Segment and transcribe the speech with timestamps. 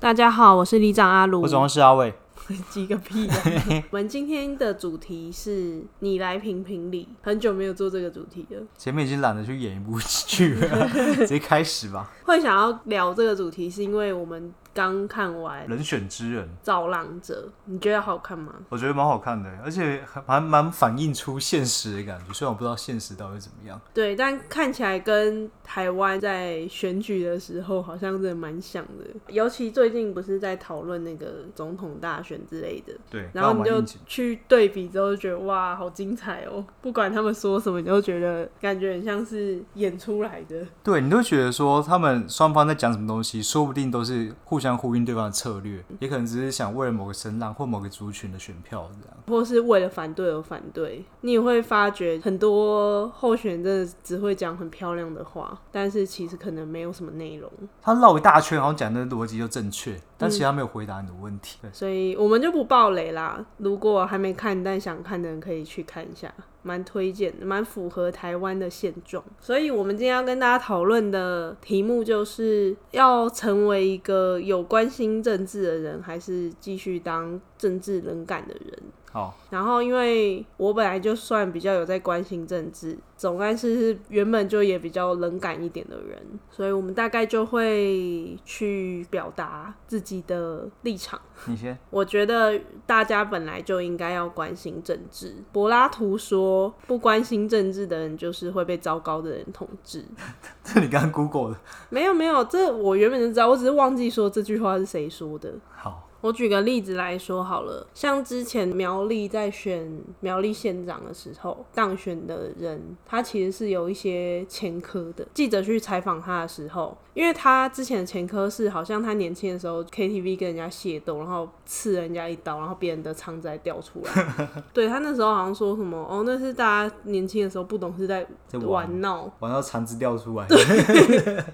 [0.00, 2.14] 大家好，我是里长阿鲁，我总是阿伟。
[2.70, 3.36] 急个屁啊！
[3.90, 8.62] 我们今天的主题是你来评评理，很久没有做这个主题了。
[8.78, 12.10] 前面已经懒得去演一部剧了， 直接开始吧。
[12.22, 14.54] 会想要聊这个主题，是因为我们。
[14.78, 18.54] 刚看完《人选之人》造浪者，你觉得好看吗？
[18.68, 22.32] 我觉得蛮好看的，而且还蛮反映出现实的感觉。
[22.32, 29.04] 虽然我不知道现实到底怎么样，对，但看起来跟台湾在选举的时候好像真的蛮像的。
[29.26, 36.64] 尤其最近不是在讨论那个总统大选之类的，对，然后你就去对比之后，就觉得哇，好精彩哦！
[36.80, 40.64] 不管他们说什么，你都觉得感觉很像是演出来的。
[40.84, 44.67] 对，你都觉得说他们双方在讲什么东西，说不定都是互相。
[44.68, 51.04] 相呼应对方的策略，也可能只是想为了某个声浪或某个族群的选票这样，或是为了反对而反对。
[51.22, 57.50] 你也会发觉很多候选人真的只会讲很漂亮的话，但是其实可能没有什么内容。
[57.80, 61.58] 他绕一大圈，好像讲的逻辑就正确，但其实他没有回答你的问题。
[61.62, 61.70] 嗯。
[61.72, 63.42] 所以我们就不爆雷啦。
[63.58, 66.30] 如果还没看但想看的人，可以去看一下。
[66.60, 78.82] 蛮推荐的，蛮符合台湾的现状，所以我们今天要跟大家讨论的题目就是要成为一个有关心政治的人，还是继续当政治冷感的人？
[79.10, 86.20] 好，然后因为我本来就算比较有在关心政治，总干事是原本就也比较冷感一点的人，
[86.50, 91.18] 所以我们大概就会去表达自己的立场。
[91.46, 95.34] 你先，我觉得大家本来就应该要关心政治。
[95.52, 100.04] 柏拉图说，不关心政治的人就是会被糟糕的人统治。
[100.62, 101.60] 这你刚刚 Google 的？
[101.88, 105.54] 没有没有，这我原本就知道，我只是忘记说这句话是谁说的。
[105.70, 106.04] 好。
[106.20, 109.88] 我举个例子来说好了，像之前苗栗在选
[110.20, 115.26] 苗栗县长的时候，当选的人他其实是有一些前科的。
[115.32, 124.26] 记者去采访他的时候，因为他之前的前科是好像他年轻的时候 KTV 跟人家械斗，然后刺人家一刀，然后别人的肠子还掉出来。
[124.74, 128.26] 对，他那时候好像说什么哦，那是大家年轻的时候不懂事在
[128.64, 130.58] 玩闹，玩到肠子掉出来， 对，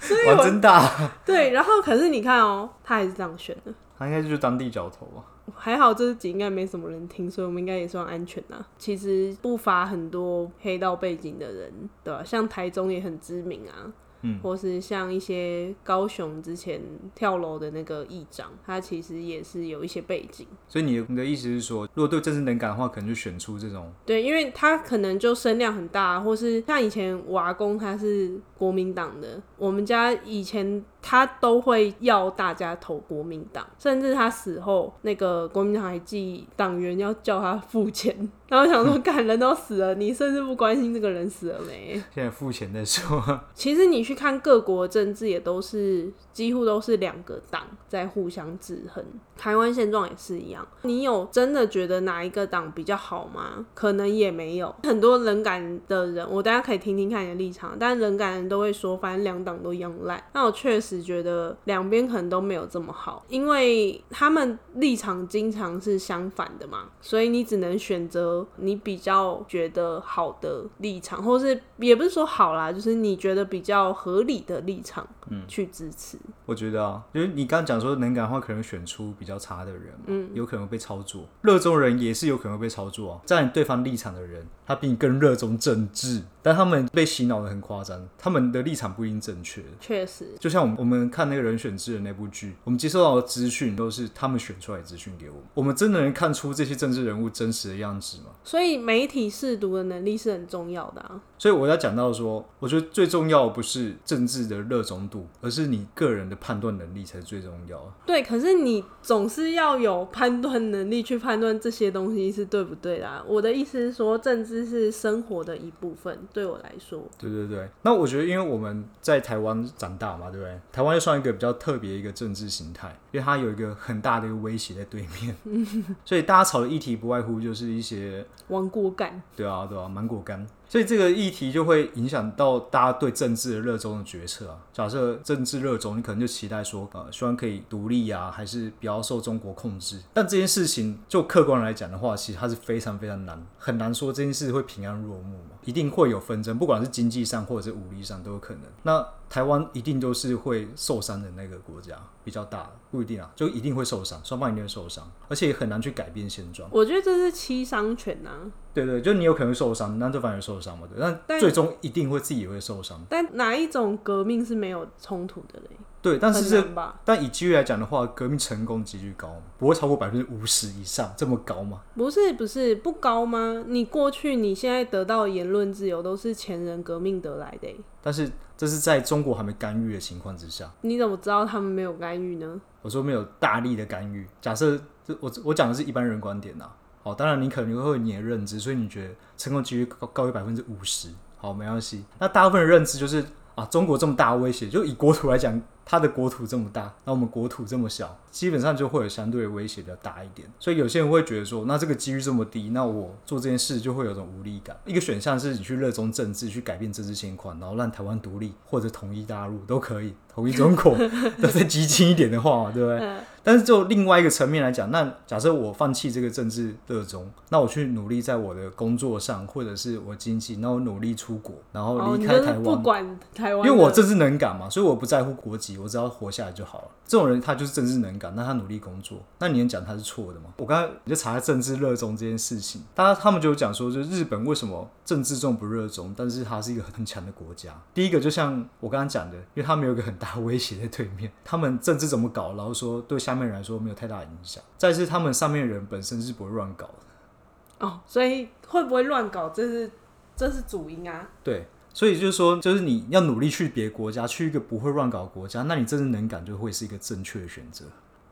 [0.00, 1.10] 所以玩真大。
[1.26, 3.72] 对，然后可是你看哦，他还是这样选的。
[4.02, 5.24] 他应该就是当地角头吧？
[5.54, 8.64] 还好这集应该没什么人听，所以我们应该也算安全呐。
[8.78, 12.22] 其实不乏很多黑道背景的人，对吧？
[12.24, 13.92] 像台中也很知名啊。
[14.22, 16.80] 嗯，或是像一些高雄之前
[17.14, 20.46] 跳楼的那个议长，他其实也是有一些背景。
[20.68, 23.92] 所以你的你的意思是说，如果对政治能感的话，可能就选出这种。
[24.06, 38.30] 对，因为他可能就声量很大，或是像以前我阿公他是国民党的，我们家以前他都会要大家投国民党，甚至他死后，那个国民党还寄党员要叫他付钱。
[38.48, 41.94] 然后想说， 干人都死了，你甚至不关心这个人死了没？
[42.14, 43.40] 现在付钱再说。
[43.54, 49.02] 其实你去去看各国政治，也都是几乎都是两个党在互相制衡。
[49.42, 50.64] 台湾现状也是一样。
[50.82, 53.66] 你有真的觉得哪一个党比较好吗？
[53.74, 54.72] 可能也没有。
[54.84, 57.76] 很多冷感的人，我大家可以听听看你的立场。
[57.76, 60.22] 但冷感人都会说，反正两党都一样烂。
[60.34, 68.46] 那我确实觉得两边可能都没有这么好，因为他们立场经常是相反的嘛，所以你只能选择。
[68.56, 76.18] 你比较觉得好的立场，或是也不是说好啦，就是你觉得比较合理的立场，嗯，去支持。
[76.46, 81.26] 我觉得啊，就是你刚刚讲说能感的话，可能选出比较差的人，嗯，有可能被操作。
[81.42, 89.62] 热衷人也是有可能被操作啊，站对方立场的人，他比你更热衷政治，但他们被洗脑的很夸张，他们的立场不一定正确。
[89.80, 98.30] 确实，就像我们我们看那个人选之人那部剧，我们接收到的资讯都是他们选出来的资讯给我们，我们真的能看出这些政治人物真实的样子吗？
[98.44, 101.20] 所以媒体试读的能力是很重要的啊。
[101.38, 107.92] 所以我要讲到说，我觉得最重要的不是政治的热衷度，而是你个人的判断能力才是最重要的。
[108.06, 113.24] 对，可是你总是要有判断能力去判断这些东西是对不对的啊。
[113.26, 117.02] 我的意思是说，政治是生活的一部分，对我来说。
[117.18, 117.68] 对对对。
[117.82, 120.58] 那我觉得，因为我们在台湾长大嘛，对不对？
[120.72, 125.36] 台湾又算一个比较特别一个政治形态，因为它有一个很大的一个威胁在对面，
[126.04, 128.24] 所以大家吵的议题不外乎就是一些。
[128.48, 130.46] 芒果干，对啊，对啊，芒果干。
[130.72, 134.56] 所以这个议题就会影响到大家对政治的热衷的决策啊。
[134.72, 140.00] 假设政治热衷，你可能就期待说，呃，希望可以独立啊，还是不要受中国控制。
[140.14, 148.62] 但这件事情就客观来讲的话，其实它是非常非常难，很难说这件事会平安落幕嘛，一定会有纷争，不管是经济上或者是武力上都有可能。
[148.84, 156.68] 那台湾一定都是会受伤的那个国家，比较大，不一定啊，就一定会受伤，双方一定会受伤，而且也很难去改变现状。
[156.70, 158.52] 我觉得这是七伤拳呐、啊。
[158.74, 163.02] 对对，就你有可能会受伤，那对方也受伤嘛，对，但最终一定会自己也会受伤。
[163.08, 165.70] 但哪一种革命是没有冲突的嘞？
[166.02, 166.68] 对，但是这
[167.04, 171.80] 但以几率来讲的话，革命成功几率高，不会超过百分之五十以上这么高吗？
[171.94, 173.62] 不是不是不高吗？
[173.68, 177.68] 你过去你现在得到的言论自由都是前人革命得来的。
[178.02, 180.68] 但是这是在中国还没干预的情况之下。
[180.80, 182.60] 你怎么知道他们没有干预呢？
[182.82, 184.26] 我说没有大力的干预。
[184.40, 184.76] 假设
[185.06, 186.68] 这我我讲的是一般人观点呐。
[187.04, 191.10] 好，当然你可能会有你的认知，所以你觉得成功几率高高于百分之五十。
[191.36, 192.04] 好，没关系。
[192.18, 195.60] 那大部分的认知就是啊，中国这么大威胁，就以国土来讲。
[195.84, 200.48] 它的国土这么大，那我们国土这么小，基本上就会有相对威胁比较大一点。
[200.60, 204.76] 所以有些人会觉得说，那这个几率这么低，那我做这件事就会有种无力感。
[204.86, 210.96] 一个选项是你去热衷政治，去改变政治情况，然后让台湾独立或者统一大陆都可以，统一中国，
[211.42, 213.16] 都再激进一点的话，对不对？
[213.42, 225.72] 但是就另外一个层面来讲，那假设我放弃这个政治热衷，那我去努力在我的工作上，或者是我经济，那我努力出国，然后离开台湾，不管台湾，因为我政治能感嘛，所以我不在乎国籍。
[225.82, 226.88] 我只要活下来就好了。
[227.06, 230.46] 这种人他就是政治能感，那他努力工作，那你能讲他是错的吗？
[230.58, 237.70] 我刚才你就查政治热衷这件事情，大家他们就有讲说，就是日本为什么政治这么不热衷，但是它是一个很强的国家。
[237.92, 244.62] 第一个就像我刚刚讲的，因为他们有一个很大威胁在对面，他们政治怎么搞，然后说对下面人来说没有太大影响。
[244.76, 247.86] 再是他们上面人本身是不会乱搞的。
[247.86, 249.90] 哦，所以会不会乱搞，这是
[250.36, 251.28] 这是主因啊？
[251.42, 251.66] 对。
[251.94, 257.84] 所以就是说，就是你要努力去别国家，去一个不会乱搞的国家，那你真的能感就会是一个正确的选择。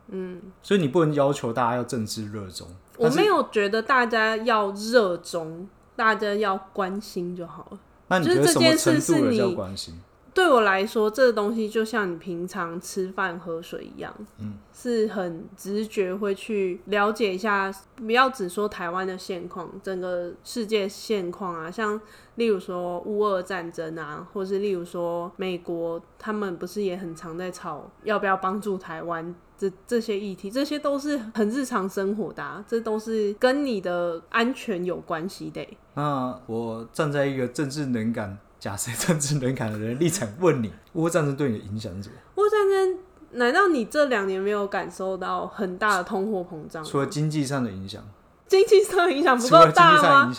[0.09, 2.67] 嗯，所以你不能要求大家要政治热衷。
[2.97, 7.79] 我没有觉得大家要热衷，大家要关心就好了。
[8.09, 10.01] 那你觉得什么程度的叫关心？
[10.41, 17.71] 对我来说，这个东西就像你平常吃饭喝水一样，嗯，是很直觉会去了解一下。
[17.95, 22.01] 不要只说台湾的现况，整个世界现况啊，像
[22.37, 35.63] 例如说乌俄战争啊，或是例如说美国，他们不是也很常在吵要不要帮助台湾这这些议题，这些都是很日常生活的啊，这都是跟你的安全有关系的。
[35.93, 38.39] 那我站在一个政治能感。
[38.61, 42.15] 假设政治能感的人立场问你，乌俄战争对你的影响是什么？
[42.37, 42.99] 乌俄战争，
[43.33, 46.85] 难道你这两年没有感受到很大的通货膨胀？
[46.85, 48.05] 除了经济上的影响，
[48.47, 50.33] 经济上的影响不够大吗？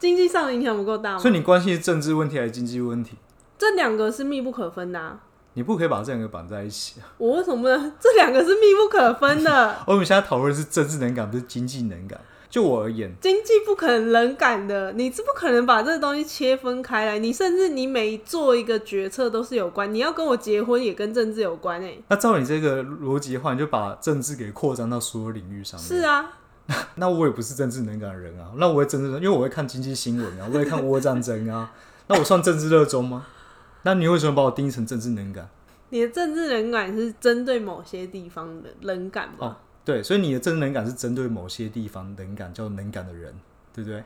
[0.00, 1.18] 经济上的影响不够大吗？
[1.20, 3.16] 所以你关心政治问题还是经济问题？
[3.56, 5.20] 这两个是密不可分的啊。
[5.54, 7.06] 你不可以把这两个绑在一起啊！
[7.18, 7.92] 我为什么呢？
[8.00, 9.76] 这两个是密不可分的。
[9.86, 12.18] 我们现在讨论的是政治能感，不是经济能感。
[12.52, 17.18] 就我而言，经济不可能冷感的，你是不可能把这个东西切分开来。
[17.18, 21.96] 你甚至你每做一个决策都是有关，你要跟我结婚也跟政治有关哎。
[22.08, 25.88] 那照你这个逻辑的话，你就把政治给扩张到所有领域上面。
[25.88, 26.30] 是啊，
[26.96, 28.52] 那我也不是政治能感的人啊。
[28.56, 31.72] 那我会政治，因为我会看经济新闻啊，我会看乌战争啊。
[32.08, 33.24] 那我算政治热衷吗？
[33.84, 35.48] 那你为什么把我定义成政治能感？
[35.88, 39.34] 你的政治能感是针对某些地方的冷感吗？
[39.38, 43.34] 哦对，所以你的真能感是针对某些地方能感，叫能感的人，
[43.74, 44.02] 对不对？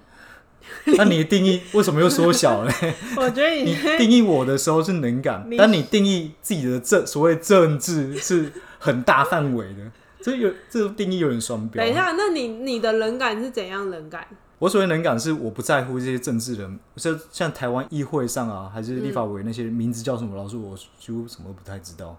[0.97, 2.73] 那你的定义为什么又缩小了？
[3.17, 11.85] 我觉得你， 定义我的时候是能感，但你定义自己的政所谓政治是很大范围的，这有这个定义有点双标。
[11.85, 14.27] 等一下，那你你的能感是怎样能感？
[14.59, 22.19] 我所谓能感是我不在乎这些政治人，就像台湾议会上啊，还是立法委那些名字叫什么，老师我几乎什么都不太知道。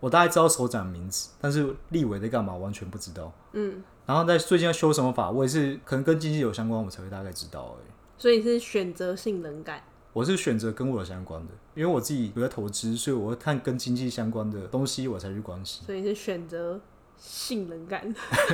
[0.00, 3.32] 我大概知道首长名字，但是立委在干嘛完全不知道。
[3.52, 7.86] 嗯，然后在最近要修什么法，我也是可能跟经济有相关，我才会大概知道而已。
[8.16, 9.82] 所以是选择性冷感。
[10.12, 15.84] 我是选择跟我有相关的，因为我自己有在投资，所以我会看跟经济相关的东西，我才去关心。
[15.86, 16.80] 所以是选择
[17.16, 18.02] 性冷感。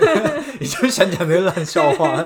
[0.61, 2.23] 你就想讲那个烂笑话？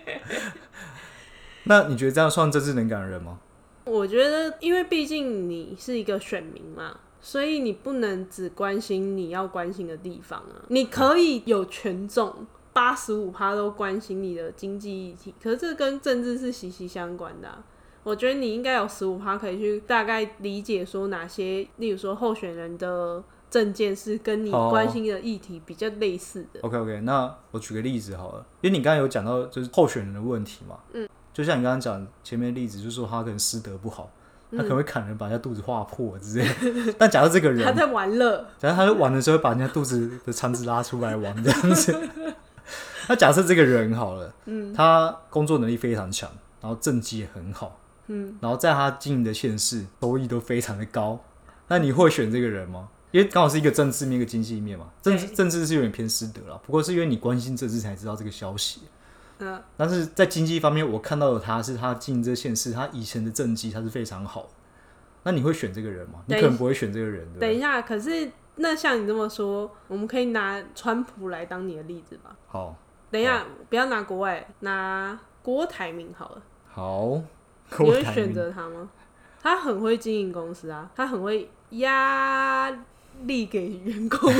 [1.64, 3.38] 那你觉得这样算政治能感的人吗？
[3.84, 6.98] 我觉得，因为毕竟你是一个选民嘛。
[7.20, 10.64] 所以你不能只关心你要关心的地方啊！
[10.68, 17.62] 你可以有权重八十五趴都关心你的经济议题，可是这跟政治是息息相关的啊。
[18.02, 26.60] 我觉得你应该有十五趴可以去大概理解说哪些，例如说候选人的政见是跟你关心的议题比较类似的。
[26.62, 34.10] OK OK，那我举个例子好了，因为你刚才有讲到就是候选人的问题嘛，嗯，就像你刚刚讲前面的例子，就是说他可能师德不好，
[34.52, 36.48] 他可能会砍人，把人家肚子划破之类。
[36.62, 41.96] 嗯、 但假设这个人他在玩乐，假设他在玩的时候把人家肚子的肠子拉出来玩这样子。
[43.08, 46.30] 那假设这个人好了，嗯，他工作能力非常强，
[46.60, 51.18] 然后政绩也很好，嗯，然后在他经营的县市收益都非常的高，
[51.68, 52.88] 那你会选这个人吗？
[53.10, 54.86] 因为刚好是一个政治面，一个经济面嘛。
[55.02, 58.82] 政治政治是有点偏私德了，不过是因为你关心政治才知道这个消息。
[59.40, 64.48] 嗯，但是在经济方面，我看到的他是他经营这县市，他以前的政绩他是非常好。
[65.22, 66.22] 那你会选这个人吗？
[66.26, 67.26] 你可能不会选这个人。
[67.38, 72.36] 等一下，可是那像你这么说，我们可以拿川普来当你的例子吧？
[72.46, 72.76] 好，
[73.10, 76.42] 等一下，不要拿国外，拿郭台铭好了。
[76.66, 77.22] 好，
[77.78, 78.88] 你会选择他吗？
[79.42, 82.70] 他很会经营公司啊，他很会压。
[83.24, 84.32] 力给员工，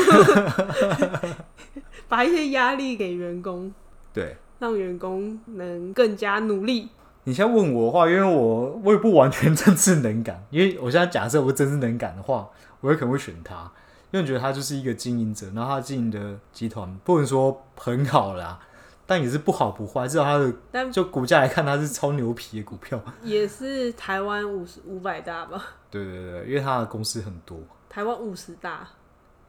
[2.09, 3.71] 把一些压力给员工，
[4.11, 6.89] 对，让员工能更加努力。
[7.25, 12.49] 你现在问我的话，因为我我也不完全 政治能感，因为我现在假设我政治能感的话，
[12.81, 13.71] 我也可能会选他，
[14.11, 18.59] 因为我觉得他就是一个经营者，然后他经营的集团不能说很好啦，
[19.07, 25.63] 但也是不好不坏，至少他的但就股价来看，他是超牛皮的股票， 也是台湾五十五百大吧？
[25.91, 27.59] 对对对，因为他的公司很多。
[27.89, 28.89] 台湾五十大，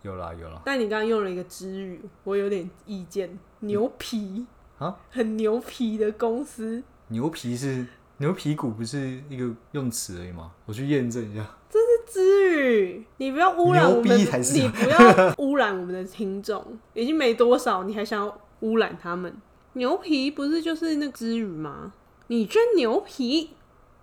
[0.02, 0.62] 有啦有啦。
[0.66, 3.38] 但你刚刚用了一个支语，我有点意见。
[3.60, 4.46] 牛皮
[4.82, 6.82] 啊，嗯、很牛皮的公司。
[7.10, 7.86] 牛皮是
[8.18, 10.52] 牛皮股，不是一个用词而已吗？
[10.66, 11.46] 我去验证一下。
[11.70, 14.20] 这是支语，你不要污染我们，
[14.54, 16.78] 你不要污染我们的听众。
[16.96, 19.34] 已经没多少，你还想要污染他们？
[19.74, 21.94] 牛皮不是就是那个支语吗？
[22.28, 23.52] 你真牛皮。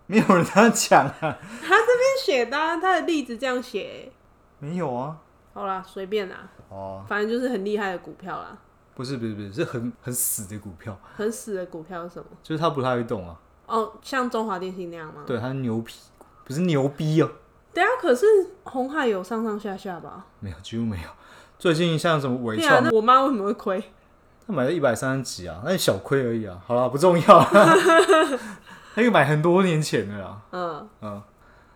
[0.07, 1.19] 没有人这样讲啊！
[1.21, 4.11] 他这边写的，他的例子这样写。
[4.59, 5.19] 没有啊。
[5.53, 6.49] 好啦，随便啦。
[6.71, 7.05] 哦。
[7.07, 8.57] 反正就是很厉害的股票啦。
[8.99, 10.99] 不是不是不是，是很很死的股票。
[11.17, 12.27] 很死的股票是什么？
[12.43, 13.39] 就是它不太会动啊。
[13.67, 15.23] 哦，像中华电信那样吗？
[15.25, 16.01] 对，它是牛皮，
[16.45, 17.31] 不是牛逼哦。
[17.73, 18.27] 对啊，可是
[18.65, 20.27] 红海有上上下下吧？
[20.41, 21.09] 没有，几乎没有。
[21.61, 23.81] 最近像什么纬创，我妈为什么会亏？
[24.45, 26.61] 她买了一百三十几啊，那小亏而已啊。
[26.67, 27.45] 好了，不重要。
[28.97, 30.43] 他又买很多年前的啦。
[30.51, 31.23] 嗯嗯，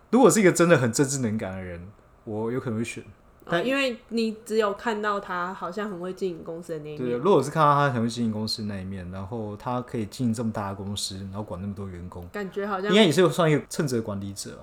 [0.09, 1.87] 如果是一个真的很政治能感的人，
[2.25, 3.01] 我有可能会选。
[3.49, 7.09] 但、哦、因为你只有看到他好像很会经营公司的那一面。
[7.09, 14.59] 对，如果是看到他很会经营公司的那一面，然后他可以经营这么大的公司，然后管那么多员工，感觉好像应该也是算一个称职的管理者。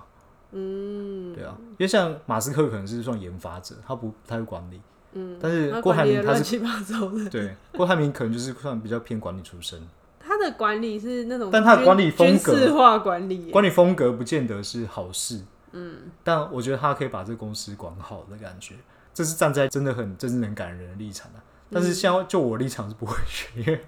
[0.53, 4.81] 嗯，对啊，因为像马斯克可能是算研发者，他不太会管理。
[5.13, 7.29] 嗯，但是郭台铭他是乱七八糟的。
[7.31, 9.81] 对，郭台铭可能就是算比较偏管理出身。
[10.19, 15.41] 他的管理是那种，但他的管理风格，军事化管理，管理风格不见得是好事。
[15.73, 18.75] 嗯，但我觉得他可以把这个公司管好的感觉，
[19.15, 21.43] 这是站在真的很真正能感人的立场啊。
[21.73, 23.81] 但是像就我立场是不会选，因 为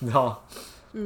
[0.00, 0.44] 你知道，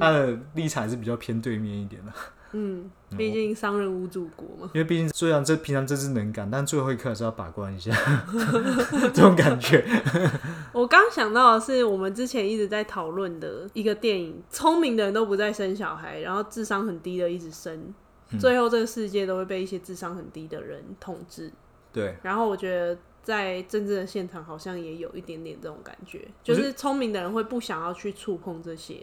[0.01, 2.13] 他的立场还是比较偏对面一点的。
[2.53, 4.71] 嗯，毕竟商人无祖国嘛。
[4.73, 7.93] 因为毕竟虽然这平常真是能干，但最后一刻还是要把关一下，
[9.13, 9.85] 这种感觉。
[10.73, 17.93] 我刚想到的是，我们之前一直在讨论的一个电影，聪明的人都不再生小孩，然后智商很低的一直生，
[18.31, 21.53] 嗯、最后这个世界都会被一些智商很低的人统治。
[21.93, 22.17] 对。
[22.23, 29.03] 然后我觉得在政治的现场好像也有一点点这种感觉，就是聪明的人会不想要去触碰这些。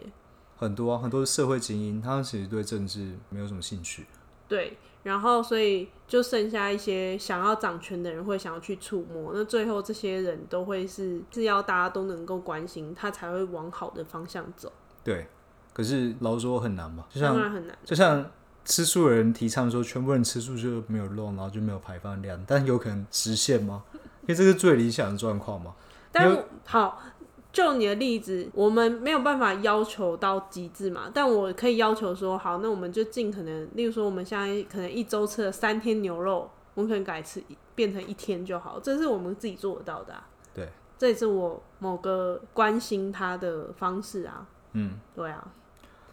[0.56, 4.06] 很多啊，很多社会精英，他们其实对政治没有什么兴趣。
[4.46, 14.72] 对，然后所以就剩下一些想要掌权的人会想要去触摸，那最后这些人都会是是要大家都能够关心，他才会往好的方向走。
[15.02, 15.26] 对，
[15.72, 17.06] 可是老实说很难吧？
[17.10, 18.30] 就像当然很难，就像
[18.64, 23.84] 吃素的人提倡说，全部人吃素就没有肉，然后就没有排放量，但有可能实现吗？
[23.92, 25.74] 因为这是最理想的状况嘛。
[26.10, 27.02] 但好。
[27.52, 37.40] 就你的例子，我们没有办法要求到极致嘛，但我可以要求说，好，那我们就尽可能，例如说，我们现在可能一周吃了三天牛肉，我们可能改吃
[37.76, 40.26] 变成一天就好，这是我们自己做得到的啊。
[40.52, 40.68] 对，
[40.98, 44.44] 这也是我某个关心他的方式啊。
[44.72, 45.46] 嗯，对啊。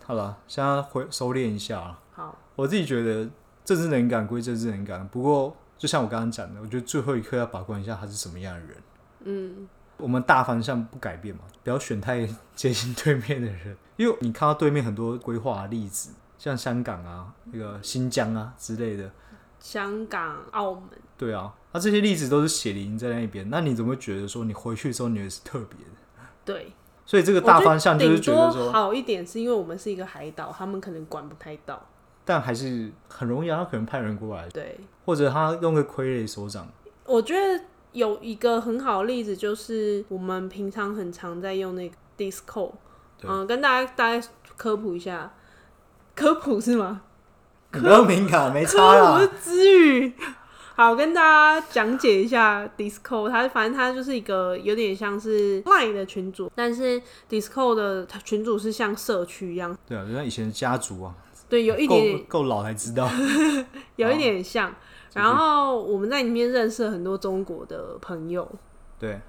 [0.05, 1.97] 好了，现在回收敛一下。
[2.11, 3.29] 好，我自己觉得
[3.63, 8.77] 政治能感归政治能感，不过就像我刚刚讲的，我觉得最后一刻要把关一下他是什么样的人。
[9.23, 9.67] 嗯。
[9.97, 19.11] 我们大方向不改变嘛，不要选太接近对面的人，因为你看到对面很多规划的例子，像香港啊、那个新疆啊之类的。
[19.59, 20.89] 香港、澳门。
[21.19, 26.25] 对啊，那、啊、这些例子都是血淋在那边，那你怎么会觉得说你回去之后你也是特别的？
[26.43, 26.73] 对。
[27.05, 31.79] 所以这个大方向就是觉得说好一点，是因为我们是一个海岛，他们可能管不太到。
[32.25, 36.67] 但还是很容易啊，他可能派人过来，对，或者他用个傀儡手掌。
[37.05, 37.63] 我觉得。
[37.93, 42.71] 有一个很好的例子，就是我们平常很常在用那个 Discord，
[43.21, 44.25] 嗯，跟大家大概
[44.55, 45.29] 科普一下
[46.15, 47.01] 科普是吗？
[47.69, 49.19] 不要敏感，没差啦。
[49.19, 50.13] 科普是支语。
[50.73, 59.77] 好，跟大家讲解一下 Discord，它反正它就是一个有点像是 Line 的群组，但是 Discord 的群组是像社区一样。
[59.85, 61.13] 对啊，就像以前的家族啊。
[61.51, 63.05] 对，有一点够老才知道，
[63.97, 64.73] 有一点像。
[65.13, 68.49] 然后我们在里面认识了很多中国的朋友。
[68.97, 69.19] 对，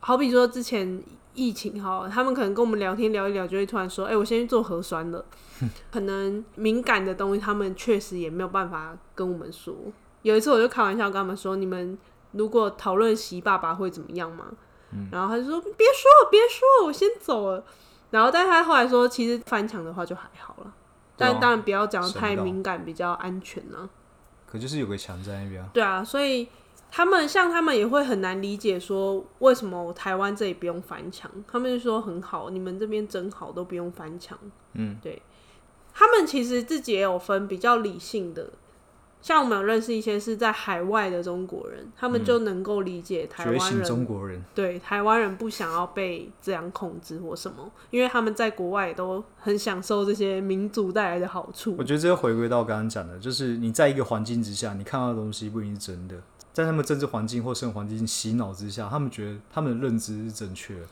[0.00, 1.00] 好比说之前
[1.34, 5.24] 疫情哈，他们可能跟我们聊天聊一聊，就会突然说：“哎、欸，我先去做核酸了。
[5.92, 9.72] ”可能敏感的东西，他们确实也没有办法跟我们说。
[10.22, 11.96] 有一次我就开玩笑跟他们说：“你们
[12.32, 14.46] 如果讨论习爸爸会怎么样吗？”
[14.90, 17.62] 嗯、然后他就说：“别说了，别说了，我先走了。”
[18.10, 20.74] 然后，但是他后来说：“其实翻墙的话就还好了。”
[21.18, 23.90] 但当然不要讲得太敏感，比较安全呢。
[24.46, 25.62] 可就是有个墙在那边。
[25.74, 26.48] 对啊，所以
[26.90, 31.30] 他们像他们也会很难理解说，为什么台湾这里不用翻墙？
[31.46, 34.38] 他们就说很好，你们这边真好，都不用翻墙。
[34.72, 35.20] 嗯，对。
[35.92, 38.48] 他们其实自己也有分比较理性的。
[39.20, 43.84] 像我们有认识一些是在海外的中国人，他们就能够理解台湾人。
[43.84, 51.74] 中国人对台湾人不想要被这样控制或什么，因为他们在国外也都很享受这些民族带来的好处。
[51.78, 56.16] 我觉得这个回归到刚刚讲的，就是你在一个环境之下，你看到的东西不一定是真的。
[56.52, 60.86] 在他们政治环境或生活环境洗脑之下，他们觉得他们的认知是正确的。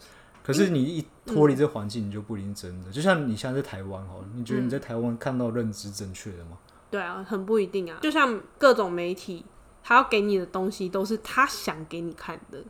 [0.45, 2.89] 可是你一脱离这环境，你就不一定真的。
[2.89, 6.57] 嗯、就像你现在在台湾哈，你觉得你在台湾看到认知正确的吗？
[6.91, 7.99] 对啊，很不一定啊。
[8.01, 9.45] 就像各种媒体，
[9.83, 12.63] 他要给你的东西都是他想给你看的，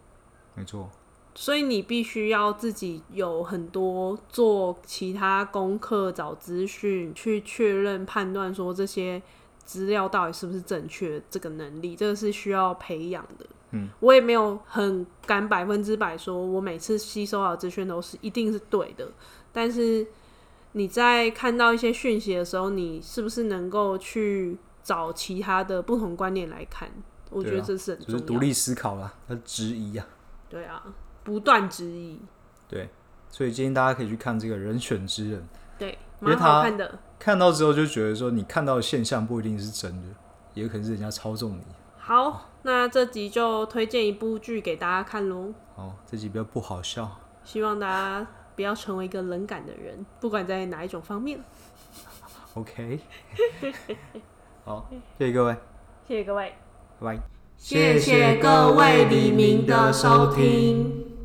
[0.55, 0.91] 没错。
[1.35, 9.23] 所以你必须要自己有很多做其他功课、找资讯、去确认、判断，说这些
[9.65, 13.47] 资料到底是不是正确，这个能力，这个是需要培养的。
[13.73, 19.07] 嗯，我也没有很敢百分之百说，我每次吸收到资讯都是一定是对的，
[19.53, 20.07] 但是。
[20.77, 26.87] 你在看到一些讯息的时候，你是不是能够去找其他的不同观念来看？
[27.31, 30.07] 我觉得这是很重要，就是独立思考啦，那质疑啊。
[30.51, 30.83] 对啊，
[31.25, 32.21] 不断质疑。
[32.69, 32.91] 对，
[33.31, 35.49] 所以建议大家可以去看这个人选之人。
[35.79, 36.99] 对，蛮好看的。
[37.19, 40.09] 看到之后就觉得说，你看到的现象不一定是真的，
[40.53, 41.65] 也可能是人家操纵你。
[41.97, 45.55] 好，那这集就推荐一部剧给大家看喽。
[45.75, 48.27] 好，这集比较不好笑，希望大家。
[48.57, 51.39] 不要成为一个冷感的人，不管在哪一种方面。
[52.55, 52.99] OK，
[54.65, 55.57] 好，谢谢各位，
[56.09, 56.55] 谢谢各位，
[56.99, 57.23] 拜拜，
[57.59, 61.16] 谢谢各位黎明的收听。